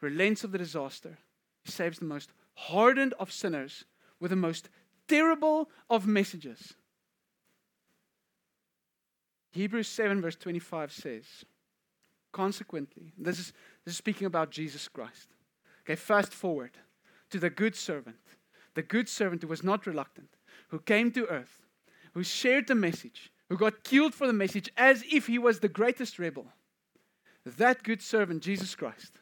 [0.00, 1.18] Relents of the disaster.
[1.64, 3.84] He saves the most hardened of sinners
[4.18, 4.68] with the most
[5.08, 6.74] terrible of messages.
[9.52, 11.24] Hebrews 7, verse 25 says,
[12.32, 13.52] Consequently, this is,
[13.84, 15.28] this is speaking about Jesus Christ.
[15.84, 16.72] Okay, fast forward
[17.30, 18.16] to the good servant,
[18.74, 20.28] the good servant who was not reluctant,
[20.68, 21.62] who came to earth,
[22.14, 25.68] who shared the message, who got killed for the message as if he was the
[25.68, 26.46] greatest rebel.
[27.44, 29.18] That good servant, Jesus Christ.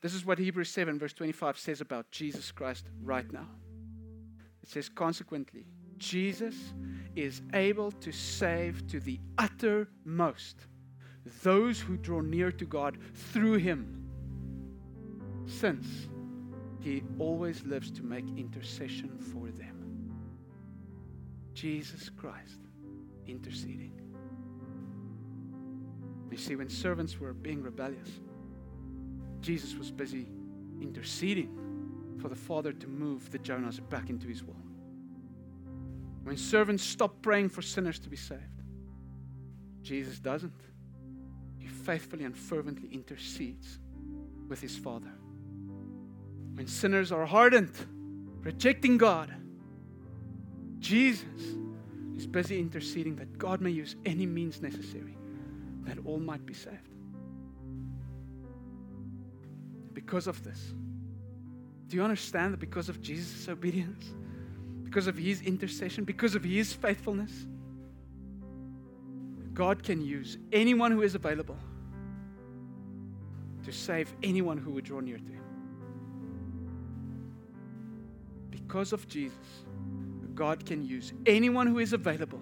[0.00, 3.48] This is what Hebrews 7, verse 25 says about Jesus Christ right now.
[4.62, 5.66] It says, consequently,
[5.98, 6.54] Jesus
[7.14, 10.66] is able to save to the uttermost
[11.42, 14.04] those who draw near to God through him,
[15.46, 15.86] since
[16.80, 20.12] he always lives to make intercession for them.
[21.54, 22.60] Jesus Christ
[23.26, 24.00] interceding.
[26.30, 28.20] You see, when servants were being rebellious,
[29.40, 30.26] Jesus was busy
[30.80, 34.54] interceding for the Father to move the Jonahs back into his will.
[36.24, 38.42] When servants stop praying for sinners to be saved,
[39.82, 40.52] Jesus doesn't.
[41.86, 43.78] Faithfully and fervently intercedes
[44.48, 45.12] with his Father.
[46.54, 47.70] When sinners are hardened,
[48.40, 49.32] rejecting God,
[50.80, 51.22] Jesus
[52.16, 55.16] is busy interceding that God may use any means necessary
[55.84, 56.88] that all might be saved.
[59.92, 60.74] Because of this,
[61.86, 64.12] do you understand that because of Jesus' obedience,
[64.82, 67.46] because of his intercession, because of his faithfulness,
[69.54, 71.56] God can use anyone who is available
[73.66, 75.42] to save anyone who would draw near to him.
[78.48, 79.64] Because of Jesus,
[80.36, 82.40] God can use anyone who is available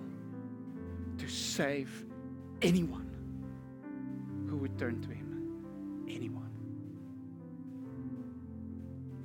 [1.17, 2.05] to save
[2.61, 3.09] anyone
[4.51, 6.05] who would turn to him.
[6.11, 6.51] Anyone.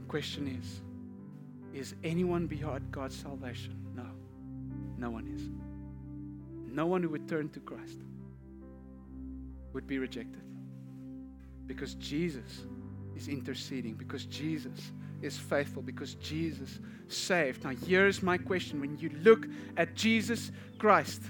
[0.07, 0.81] Question is
[1.77, 3.75] Is anyone beyond God's salvation?
[3.93, 4.05] No.
[4.97, 5.49] No one is.
[6.73, 7.99] No one who would turn to Christ
[9.73, 10.48] would be rejected.
[11.69, 12.65] Because Jesus
[13.15, 17.63] is interceding, because Jesus is faithful because Jesus saved.
[17.63, 19.45] Now, here's my question when you look
[19.77, 21.21] at Jesus Christ,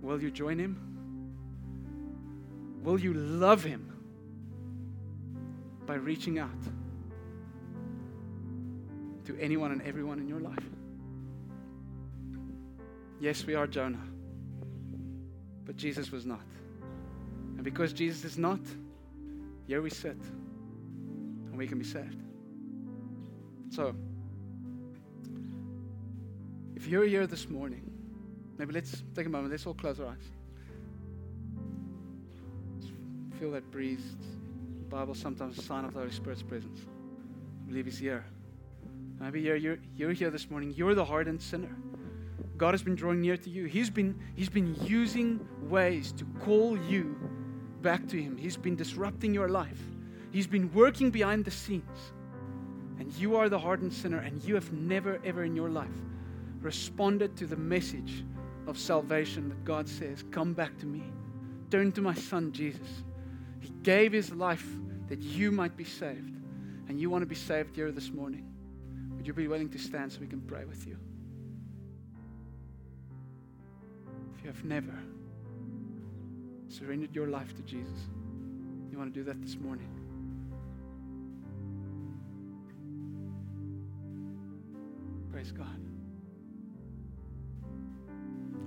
[0.00, 0.76] will you join him?
[2.82, 3.92] Will you love him
[5.86, 6.50] by reaching out
[9.26, 10.58] to anyone and everyone in your life?
[13.20, 14.02] Yes, we are Jonah,
[15.64, 16.40] but Jesus was not.
[17.62, 18.58] And because Jesus is not,
[19.68, 22.20] here we sit and we can be saved.
[23.70, 23.94] So,
[26.74, 27.88] if you're here this morning,
[28.58, 30.32] maybe let's take a moment, let's all close our eyes.
[33.38, 34.16] Feel that breeze.
[34.80, 36.80] The Bible sometimes a sign of the Holy Spirit's presence.
[36.80, 38.24] I believe He's here.
[39.20, 40.74] Maybe you're, you're, you're here this morning.
[40.76, 41.76] You're the hardened sinner.
[42.56, 43.66] God has been drawing near to you.
[43.66, 47.16] He's been, he's been using ways to call you
[47.82, 48.36] back to Him.
[48.36, 49.80] He's been disrupting your life.
[50.30, 52.12] He's been working behind the scenes.
[52.98, 55.90] And you are the hardened sinner, and you have never, ever in your life
[56.60, 58.24] responded to the message
[58.66, 61.02] of salvation that God says, Come back to me.
[61.70, 62.86] Turn to my son Jesus.
[63.60, 64.66] He gave his life
[65.08, 66.36] that you might be saved.
[66.88, 68.46] And you want to be saved here this morning.
[69.16, 70.96] Would you be willing to stand so we can pray with you?
[74.36, 74.98] If you have never
[76.72, 78.08] surrendered your life to Jesus,
[78.90, 79.88] you want to do that this morning.
[85.30, 85.66] Praise God.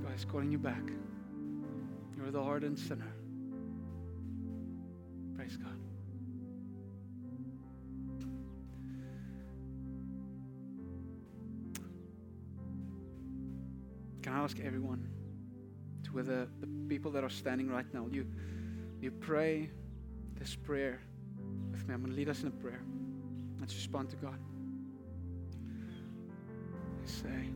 [0.04, 0.84] God is calling you back.
[2.16, 3.12] You're the hardened sinner.
[5.36, 5.72] Praise God.
[14.22, 15.08] Can I ask everyone
[16.16, 18.26] to whether the people that are standing right now, you
[19.02, 19.70] you pray
[20.40, 21.00] this prayer
[21.72, 21.94] with me.
[21.94, 22.82] I'm going to lead us in a prayer.
[23.60, 24.40] Let's respond to God.
[27.06, 27.50] say,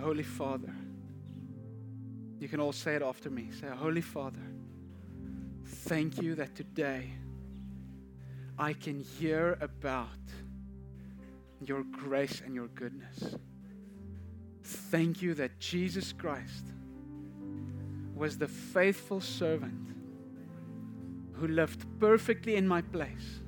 [0.00, 0.74] Holy Father,
[2.40, 3.50] you can all say it after me.
[3.60, 4.40] Say, Holy Father,
[5.64, 7.12] thank you that today
[8.58, 10.08] I can hear about
[11.64, 13.36] your grace and your goodness.
[14.62, 16.64] Thank you that Jesus Christ
[18.18, 19.94] was the faithful servant
[21.34, 23.40] who lived perfectly in my place,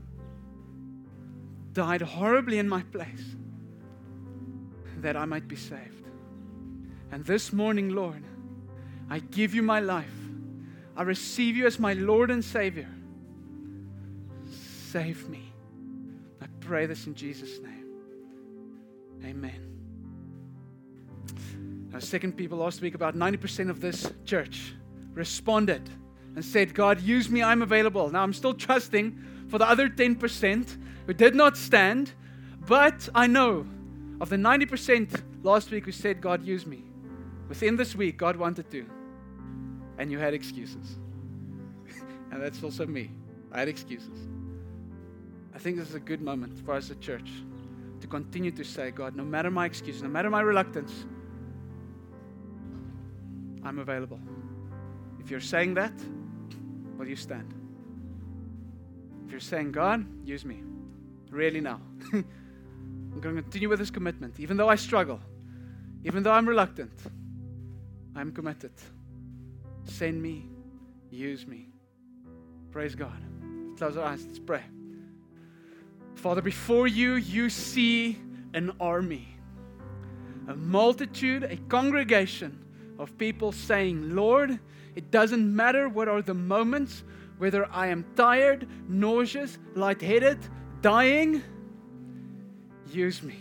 [1.72, 3.36] died horribly in my place,
[4.98, 6.06] that I might be saved.
[7.10, 8.22] And this morning, Lord,
[9.08, 10.06] I give you my life.
[10.96, 12.88] I receive you as my Lord and Savior.
[14.90, 15.52] Save me.
[16.40, 17.86] I pray this in Jesus' name.
[19.24, 19.69] Amen.
[21.98, 24.74] Second people last week, about 90% of this church
[25.12, 25.88] responded
[26.36, 28.08] and said, God, use me, I'm available.
[28.10, 29.18] Now I'm still trusting
[29.48, 32.12] for the other 10% who did not stand,
[32.66, 33.66] but I know
[34.20, 36.84] of the 90% last week who said, God, use me.
[37.48, 38.86] Within this week, God wanted to.
[39.98, 40.96] And you had excuses.
[42.30, 43.10] and that's also me.
[43.52, 44.28] I had excuses.
[45.54, 47.28] I think this is a good moment for us as a church
[48.00, 51.04] to continue to say, God, no matter my excuses, no matter my reluctance,
[53.64, 54.20] I'm available.
[55.18, 55.92] If you're saying that,
[56.96, 57.54] will you stand?
[59.26, 60.62] If you're saying, God, use me,
[61.30, 61.80] really now.
[62.12, 64.40] I'm going to continue with this commitment.
[64.40, 65.20] Even though I struggle,
[66.04, 66.92] even though I'm reluctant,
[68.16, 68.72] I'm committed.
[69.84, 70.48] Send me,
[71.10, 71.68] use me.
[72.70, 73.20] Praise God.
[73.76, 74.24] Close our eyes.
[74.26, 74.62] Let's pray.
[76.14, 78.18] Father, before you, you see
[78.52, 79.28] an army,
[80.48, 82.58] a multitude, a congregation
[83.00, 84.60] of people saying, Lord,
[84.94, 87.02] it doesn't matter what are the moments,
[87.38, 90.38] whether I am tired, nauseous, lightheaded,
[90.82, 91.42] dying,
[92.92, 93.36] use me.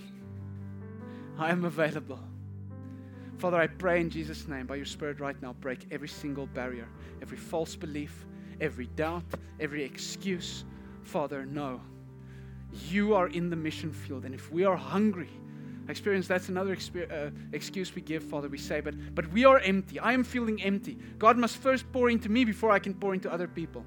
[1.37, 2.19] I am available.
[3.37, 6.87] Father, I pray in Jesus' name, by your Spirit right now, break every single barrier,
[7.21, 8.25] every false belief,
[8.61, 9.23] every doubt,
[9.59, 10.65] every excuse.
[11.03, 11.81] Father, no.
[12.89, 15.29] You are in the mission field, and if we are hungry,
[15.89, 16.77] experience that's another
[17.11, 19.99] uh, excuse we give father we say but but we are empty.
[19.99, 20.97] I am feeling empty.
[21.17, 23.83] God must first pour into me before i can pour into other people.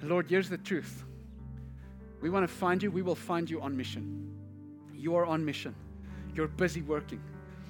[0.00, 1.04] And lord here's the truth.
[2.20, 4.34] We want to find you we will find you on mission.
[4.94, 5.74] You are on mission.
[6.34, 7.22] You're busy working.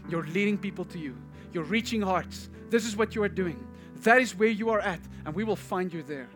[0.09, 1.17] You're leading people to you.
[1.53, 2.49] You're reaching hearts.
[2.71, 3.67] This is what you are doing.
[4.03, 6.29] That is where you are at and we will find you there.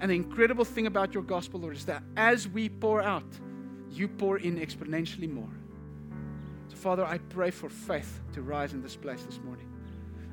[0.00, 3.38] And the incredible thing about your gospel lord is that as we pour out
[3.88, 5.61] you pour in exponentially more
[6.82, 9.68] Father, I pray for faith to rise in this place this morning.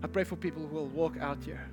[0.02, 1.70] I pray for people who will walk out here,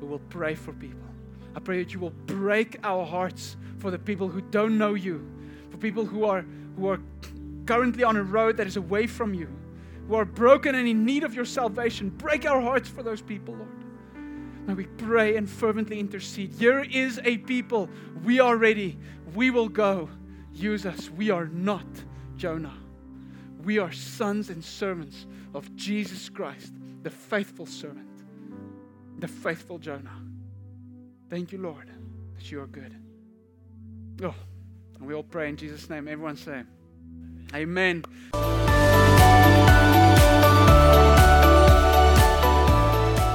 [0.00, 1.08] who will pray for people.
[1.54, 5.24] I pray that you will break our hearts for the people who don't know you,
[5.70, 6.44] for people who are,
[6.76, 6.98] who are
[7.66, 9.48] currently on a road that is away from you,
[10.08, 12.08] who are broken and in need of your salvation.
[12.08, 13.70] Break our hearts for those people, Lord.
[14.66, 16.52] May we pray and fervently intercede.
[16.54, 17.88] Here is a people.
[18.24, 18.98] We are ready.
[19.36, 20.08] We will go.
[20.52, 21.08] Use us.
[21.10, 21.86] We are not
[22.36, 22.79] Jonah.
[23.64, 28.08] We are sons and servants of Jesus Christ, the faithful servant,
[29.18, 30.22] the faithful Jonah.
[31.28, 31.90] Thank you, Lord,
[32.36, 32.96] that you are good.
[34.22, 34.34] Oh,
[34.98, 36.08] and we all pray in Jesus' name.
[36.08, 36.62] Everyone say,
[37.54, 38.02] Amen.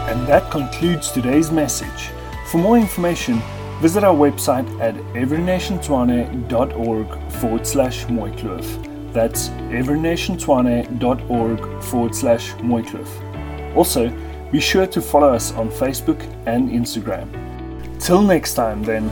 [0.07, 2.09] And that concludes today's message.
[2.49, 3.43] For more information,
[3.80, 8.94] visit our website at everynationtshwane.org forward slash mooikloof.
[9.16, 13.07] That's everynationtshwane.org forward slash Mooikloof.
[13.74, 14.11] Also,
[14.51, 17.30] be sure to follow us on Facebook and Instagram.
[17.97, 19.09] Till next time, then.